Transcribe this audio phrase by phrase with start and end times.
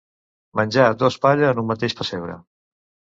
[0.59, 2.39] Menjar dos palla en un mateix pessebre.